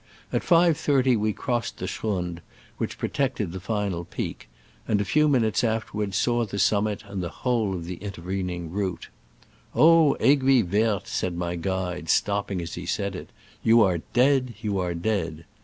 [0.33, 2.41] At 5.30 we crossed the schrund
[2.79, 4.49] which pro tected the final peak,
[4.87, 9.09] and a few minutes afterward saw the summit and the whole of the intervening route.
[9.75, 13.29] Oh, Aiguille Verte!" said my guide, stopping as he said it,
[13.61, 15.45] "you are dead, you are dead!"